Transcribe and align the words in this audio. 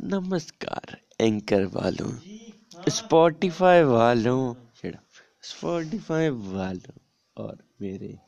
नमस्कार 0.00 0.96
एंकर 1.20 1.64
वालों 1.64 2.10
स्पॉटिफाई 2.88 3.82
वालों 3.82 4.54
स्पॉटिफाई 5.42 6.28
वालों 6.28 6.94
और 7.36 7.58
मेरे 7.80 8.18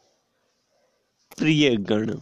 प्रिय 1.38 1.76
गणों 1.76 2.20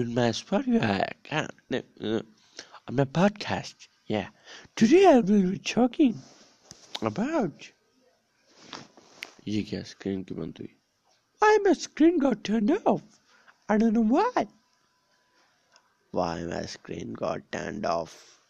in 0.00 0.14
my 0.14 0.30
Spotify 0.30 1.10
account, 1.10 1.50
uh, 1.70 2.20
on 2.88 2.96
my 2.96 3.04
podcast. 3.04 3.74
Yeah, 4.06 4.28
today 4.76 5.06
I 5.06 5.20
will 5.20 5.50
be 5.50 5.58
talking 5.58 6.14
about 7.02 7.72
ये 9.48 9.62
क्या 9.62 9.82
स्क्रीन 9.82 10.22
की 10.22 10.34
बंद 10.34 10.54
हुई 10.58 10.76
Why 11.56 11.70
my 11.70 11.72
screen 11.72 12.18
got 12.18 12.44
turned 12.44 12.70
off? 12.84 13.00
I 13.66 13.78
don't 13.78 13.94
know 13.94 14.02
why. 14.02 14.46
Why 16.10 16.42
my 16.42 16.66
screen 16.66 17.14
got 17.14 17.50
turned 17.50 17.86
off? 17.86 18.42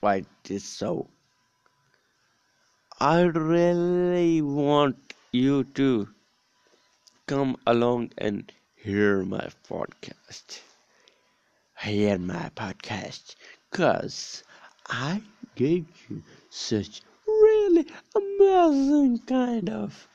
Why 0.00 0.24
it 0.24 0.50
is 0.50 0.64
so? 0.64 1.10
I 2.98 3.20
really 3.20 4.40
want 4.40 5.12
you 5.30 5.64
to 5.74 6.08
come 7.26 7.58
along 7.66 8.12
and 8.16 8.50
hear 8.74 9.22
my 9.22 9.50
podcast. 9.68 10.60
Hear 11.78 12.16
my 12.16 12.50
podcast. 12.56 13.34
Cause 13.72 14.42
I 14.86 15.20
gave 15.54 15.84
you 16.08 16.22
such 16.48 17.02
really 17.26 17.86
amazing 18.16 19.18
kind 19.26 19.68
of 19.68 20.08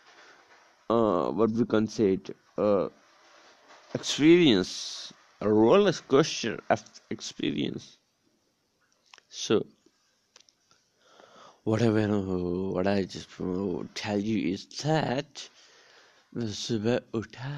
uh, 0.90 1.30
what 1.30 1.50
we 1.50 1.64
can 1.64 1.86
say 1.86 2.14
it, 2.14 2.36
uh, 2.58 2.88
experience, 3.94 5.12
a 5.40 5.48
roller 5.48 5.92
coaster 5.92 6.58
of 6.70 6.82
experience. 7.10 7.98
So, 9.28 9.66
whatever 11.64 12.06
what 12.72 12.86
I 12.86 13.04
just 13.04 13.38
want 13.40 13.94
to 13.94 14.02
tell 14.02 14.18
you 14.18 14.52
is 14.54 14.66
that 14.84 15.48
मैं 16.36 16.46
सुबह 16.52 16.96
उठा 17.18 17.52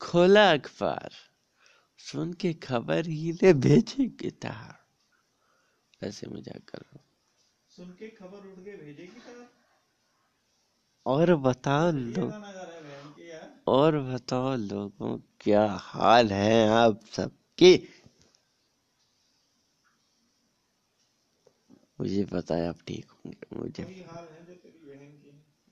खोला 0.00 0.44
अखबार 0.52 1.12
सुन 1.98 2.32
के 2.40 2.52
खबर 2.66 3.06
ही 3.06 3.32
ले 3.42 3.52
भेजे 3.64 4.04
guitar 4.20 4.76
ऐसे 6.08 6.26
मजाक 6.34 6.62
कर 6.70 6.80
रहा 6.82 6.98
हूँ 6.98 7.04
सुन 7.76 7.88
के 8.00 8.08
खबर 8.20 8.46
उठ 8.50 8.58
के 8.64 8.76
भेजेगी 8.84 9.20
तार 9.26 9.40
और 11.05 11.33
बताओ 11.37 11.91
लोग 11.91 12.35
और 13.67 13.97
बताओ 14.03 14.55
लोगों 14.55 15.17
क्या 15.41 15.65
हाल 15.81 16.31
है 16.33 16.67
आप 16.75 16.99
सबके? 17.13 17.75
मुझे 21.99 22.23
पता 22.25 22.55
है 22.55 22.67
आप 22.67 22.79
ठीक 22.87 23.09
होंगे 23.11 23.57
मुझे। 23.57 23.85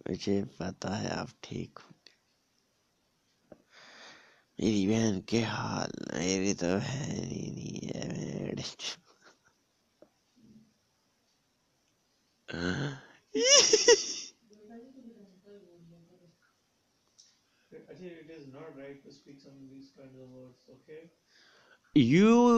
मुझे 0.02 0.36
पता 0.59 0.94
है 0.95 1.09
आप 1.16 1.30
ठीक 1.44 1.80
होंगे। 1.80 2.16
मेरी 4.59 4.86
बहन 4.88 5.20
के 5.30 5.42
हाल 5.45 5.92
मेरी 6.14 6.54
तो 6.56 6.67
बहन 6.78 7.30
ही 7.30 7.52
नहीं 7.52 7.89
है 7.89 8.08
मेरे 8.11 8.64
Actually, 17.89 18.07
it 18.07 18.29
is 18.29 18.47
not 18.53 18.75
right 18.77 19.03
to 19.03 19.11
speak 19.11 19.39
some 19.39 19.53
of 19.53 19.69
these 19.69 19.91
kinds 19.97 20.16
of 20.16 20.29
words, 20.29 20.63
okay? 20.69 21.09
You. 21.95 22.53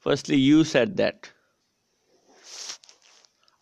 Firstly, 0.00 0.36
you 0.36 0.64
said 0.64 0.96
that. 0.98 1.30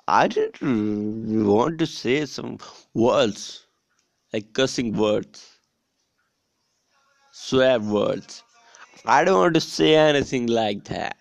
I 0.06 0.28
didn't 0.28 1.46
want 1.46 1.78
to 1.78 1.86
say 1.86 2.26
some 2.26 2.58
words, 2.92 3.66
like 4.32 4.52
cussing 4.52 4.92
words, 4.96 5.58
swear 7.32 7.80
words. 7.80 8.42
I 9.06 9.24
don't 9.24 9.38
want 9.38 9.54
to 9.54 9.60
say 9.60 9.94
anything 9.96 10.46
like 10.46 10.84
that. 10.84 11.16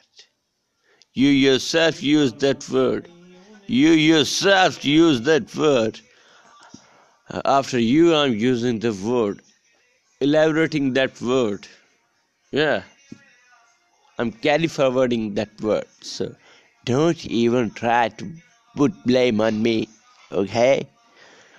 You 1.14 1.30
yourself 1.30 2.04
used 2.04 2.40
that 2.40 2.68
word. 2.70 3.10
You 3.68 3.92
yourself 3.92 4.84
use 4.84 5.22
that 5.22 5.56
word. 5.56 6.00
After 7.46 7.80
you, 7.80 8.14
I'm 8.14 8.34
using 8.34 8.80
the 8.80 8.94
word, 8.94 9.42
elaborating 10.20 10.94
that 10.94 11.20
word. 11.22 11.68
Yeah. 12.52 12.84
I'm 14.20 14.32
carry 14.32 14.68
forwarding 14.68 15.34
that 15.36 15.50
word. 15.62 15.86
So 16.02 16.36
don't 16.86 17.26
even 17.26 17.72
try 17.72 18.10
to 18.10 18.32
put 18.76 18.92
blame 19.06 19.42
on 19.42 19.64
me, 19.64 19.88
okay? 20.32 20.88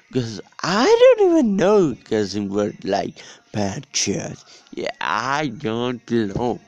Because 0.09 0.41
I 0.62 0.84
don't 0.84 1.31
even 1.31 1.56
know 1.56 1.97
cussing 2.04 2.48
word 2.50 2.84
like 2.84 3.15
bad 3.53 3.86
shit. 3.92 4.38
Yeah, 4.72 4.91
I 5.00 5.48
don't 5.48 6.09
know. 6.10 6.60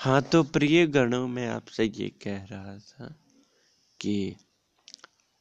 हाँ 0.00 0.22
तो 0.22 0.42
प्रिय 0.42 0.86
गणों 0.86 1.28
में 1.28 1.48
आपसे 1.48 1.84
ये 1.84 2.08
कह 2.08 2.44
रहा 2.44 2.78
था 2.78 3.14
कि 4.00 4.36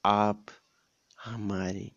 आप 0.05 0.45
हमारे 1.25 1.91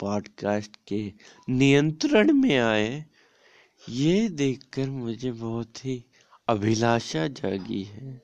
पॉडकास्ट 0.00 0.76
के 0.88 1.12
नियंत्रण 1.48 2.32
में 2.32 2.58
आए, 2.58 3.06
ये 3.88 4.28
देखकर 4.28 4.90
मुझे 4.90 5.32
बहुत 5.32 5.84
ही 5.84 6.04
अभिलाषा 6.48 7.26
जागी 7.26 7.82
है। 7.82 8.22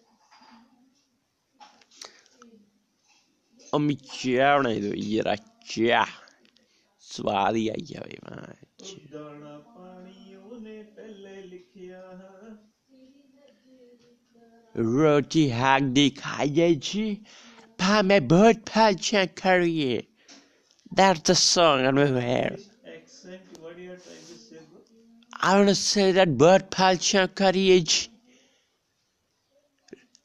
ये 4.95 5.21
स्वाद 7.01 7.57
ही 7.57 7.69
आई 7.69 7.83
जाए 7.83 8.19
रोटी 14.78 15.50
हाक 15.50 15.84
दिखाइए 15.98 16.74
जी 16.88 17.06
पा 17.80 18.02
मैं 18.02 18.28
बहुत 18.28 18.78
अच्छा 18.78 19.26
करिए 19.42 20.06
That's 20.92 21.22
the 21.22 21.36
song 21.36 21.86
on 21.86 21.96
my 21.96 22.06
hair. 22.20 22.58
accent 22.92 23.60
what 23.62 23.78
you 23.78 23.92
are 23.92 23.98
trying 23.98 24.24
to 24.30 24.38
say 24.44 24.58
bro 24.72 24.82
I 25.40 25.56
want 25.58 25.70
to 25.70 25.76
say 25.76 26.12
that 26.14 26.38
bird 26.38 26.72
palcha 26.72 27.28
courage. 27.42 28.10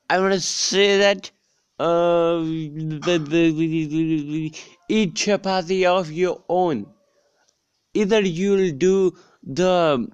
I 0.09 0.19
want 0.21 0.33
to 0.33 0.41
say 0.41 0.99
that 0.99 1.31
uh, 1.79 2.39
the, 2.39 2.99
the, 3.03 3.19
the, 3.19 3.51
the, 3.51 3.87
the, 3.87 4.55
eat 4.89 5.15
chapati 5.15 5.85
of 5.85 6.11
your 6.11 6.43
own. 6.49 6.87
Either 7.93 8.21
you'll 8.21 8.73
do 8.73 9.17
the 9.43 10.09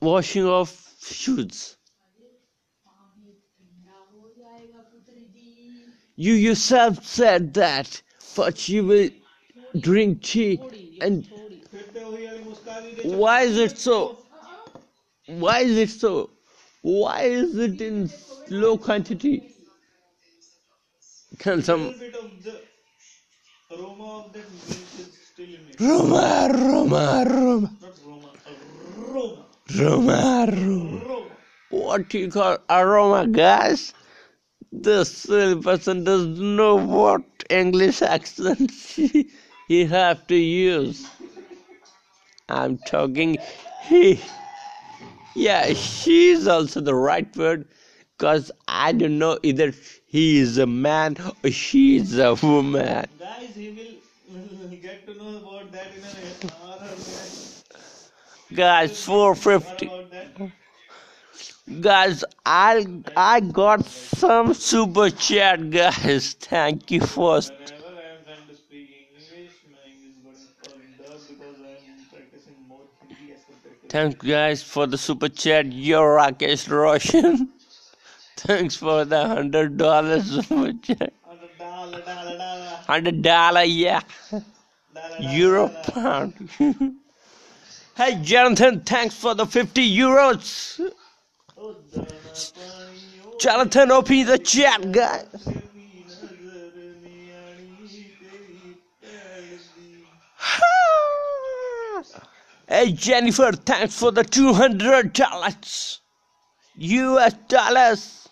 washing 0.00 0.46
of 0.46 0.76
shoes. 1.02 1.75
You 6.15 6.33
yourself 6.33 7.05
said 7.05 7.53
that, 7.55 8.01
but 8.35 8.67
you 8.67 8.85
will 8.85 9.09
drink 9.79 10.23
tea 10.23 10.59
and 11.01 11.27
why 13.03 13.41
is 13.41 13.57
it 13.57 13.77
so? 13.77 14.17
Why 15.27 15.59
is 15.59 15.77
it 15.77 15.89
so? 15.89 16.29
Why 16.81 17.21
is 17.23 17.57
it 17.57 17.81
in 17.81 18.09
low 18.49 18.77
quantity? 18.77 19.53
Can 21.39 21.61
some 21.61 21.93
aroma 23.71 24.25
of 24.25 24.33
that 24.33 24.39
is. 24.39 24.87
Roma, 25.79 26.49
Roma, 26.51 27.25
Roma. 27.29 27.71
Roma, 28.05 28.31
aroma. 28.97 29.45
Roma, 29.77 30.47
aroma. 30.49 31.23
What 31.69 32.09
do 32.09 32.17
you 32.17 32.31
call 32.31 32.57
aroma 32.69 33.27
gas? 33.27 33.93
This 34.71 35.11
silly 35.11 35.61
person 35.61 36.03
doesn't 36.03 36.55
know 36.55 36.75
what 36.75 37.23
English 37.49 38.01
accent 38.01 38.71
he, 38.71 39.29
he 39.67 39.85
have 39.85 40.25
to 40.27 40.35
use. 40.35 41.07
I'm 42.49 42.77
talking 42.79 43.37
he. 43.83 44.19
Yeah, 45.35 45.73
she 45.73 46.29
is 46.29 46.47
also 46.47 46.81
the 46.81 46.95
right 46.95 47.35
word 47.37 47.67
because 48.17 48.51
I 48.67 48.91
don't 48.91 49.19
know 49.19 49.37
either 49.43 49.73
he 50.07 50.39
is 50.39 50.57
a 50.57 50.65
man 50.65 51.17
or 51.43 51.51
she 51.51 51.97
is 51.97 52.17
a 52.17 52.33
woman. 52.35 53.05
guys 53.19 53.55
he 53.55 54.01
will 54.29 54.67
get 54.69 55.05
to 55.05 55.13
know 55.15 55.37
about 55.37 55.71
that 55.71 55.87
in 55.95 56.03
an 56.03 56.51
hour 56.61 56.79
or 56.81 58.55
Guys, 58.55 59.03
450 59.03 59.91
guys 61.67 62.23
i 62.45 62.85
i 63.17 63.39
got 63.41 63.85
some 63.85 64.53
super 64.53 65.09
chat 65.09 65.69
guys 65.69 66.33
thank 66.33 66.89
you 66.91 67.01
first. 67.01 67.51
Thank 73.89 74.21
you 74.23 74.31
guys 74.31 74.61
for 74.61 74.85
the 74.85 74.97
super 74.97 75.29
chat. 75.29 75.71
You're 75.71 76.17
Rakesh 76.17 76.69
Roshan. 76.69 77.49
Thanks 78.35 78.75
for 78.75 79.05
the 79.05 79.27
hundred 79.27 79.77
dollars 79.77 80.45
super 80.45 80.73
chat. 80.83 81.13
Hundred 82.85 83.21
dollar, 83.21 83.63
yeah. 83.63 84.01
Euro 85.19 85.69
pound. 85.69 86.49
hey 87.95 88.19
Jonathan, 88.21 88.81
thanks 88.81 89.15
for 89.15 89.33
the 89.33 89.45
fifty 89.45 89.89
euros. 89.97 90.81
Jonathan, 93.39 93.91
open 93.91 94.25
the 94.25 94.37
chat, 94.37 94.91
guys. 94.91 95.25
hey, 102.67 102.91
Jennifer, 102.91 103.53
thanks 103.53 103.97
for 103.97 104.11
the 104.11 104.23
$200. 104.23 105.99
US 106.79 107.33
dollars. 107.47 108.27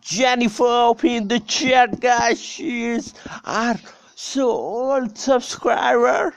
Jennifer, 0.00 0.64
open 0.64 1.28
the 1.28 1.38
chat, 1.40 2.00
guys. 2.00 2.42
She 2.42 2.86
is 2.86 3.14
our 3.44 3.78
so 4.16 4.50
old 4.50 5.16
subscriber. 5.16 6.34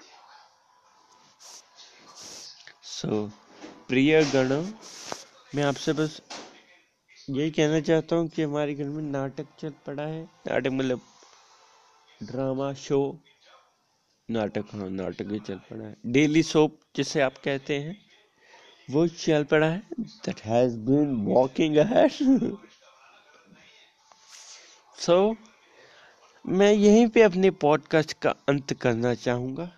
So, 2.82 3.32
Priya 3.88 4.24
Gana. 4.26 4.64
मैं 5.56 5.64
आपसे 5.64 5.94
बस 5.94 6.22
यही 7.30 7.52
कहना 7.52 7.80
चाहता 7.80 8.16
हूँ 8.16 8.28
कि 8.28 8.42
हमारे 8.42 8.74
घर 8.76 8.86
में 8.86 9.04
नाटक 9.04 9.48
चल 9.60 9.74
पड़ा 9.86 10.04
है। 10.04 10.22
नाटक 10.24 10.72
मतलब 10.72 11.02
ड्रामा, 12.22 12.74
शो, 12.74 12.98
नाटक 14.30 14.74
हाँ 14.74 14.90
नाटक 14.90 15.32
ही 15.32 15.40
चल 15.40 15.60
पड़ा 15.70 15.86
है। 15.86 15.96
डेली 16.06 16.44
सोप 16.44 16.80
जिसे 16.96 17.22
आप 17.22 17.38
कहते 17.38 17.78
हैं, 17.80 17.96
वो 18.90 19.08
चल 19.08 19.44
पड़ा 19.44 19.68
है। 19.68 19.82
That 20.00 20.42
has 20.46 20.78
been 20.80 21.16
walking 21.26 21.78
ahead 21.78 22.12
so 24.98 25.36
मैं 26.46 26.72
यहीं 26.74 27.08
पे 27.08 27.22
अपने 27.22 27.52
पॉडकास्ट 27.64 28.14
का 28.14 28.36
अंत 28.50 28.74
करना 28.74 29.14
चाहूँगा। 29.16 29.72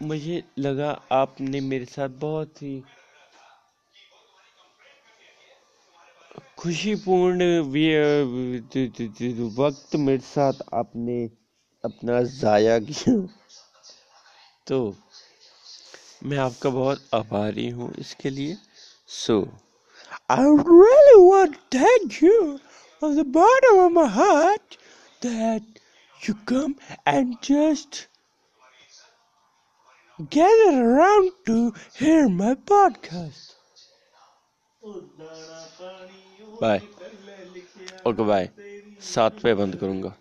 मुझे 0.00 0.42
लगा 0.58 0.90
आपने 1.12 1.60
मेरे 1.60 1.84
साथ 1.84 2.08
बहुत 2.20 2.62
ही 2.62 2.82
खुशीपूर्ण 6.62 7.46
वक्त 9.56 9.96
मेरे 9.96 10.18
साथ 10.18 10.60
आपने 10.74 11.16
अपना 11.84 12.20
ज़ाया 12.22 12.78
किया? 12.78 13.14
तो 14.66 14.78
मैं 16.24 16.38
आपका 16.38 16.70
बहुत 16.70 17.08
आभारी 17.14 17.68
हूँ 17.68 17.92
इसके 17.98 18.30
लिए। 18.30 18.56
So 19.08 19.40
I 20.30 20.44
really 20.70 21.16
want 21.30 21.56
thank 21.74 22.22
you 22.22 22.58
on 23.02 23.16
the 23.16 23.26
bottom 23.26 23.80
of 23.80 23.92
my 23.92 24.08
heart 24.08 24.76
that 25.22 25.80
you 26.28 26.34
come 26.48 26.74
and 27.08 27.34
just 27.44 28.08
gather 30.20 30.82
around 30.82 31.30
to 31.46 31.68
hear 32.00 32.26
my 32.28 32.54
podcast 32.54 33.51
bye. 36.60 36.82
Okay 38.06 38.24
bye. 38.24 38.48
सात 39.06 39.40
पे 39.40 39.54
बंद 39.54 39.76
करूँगा। 39.76 40.14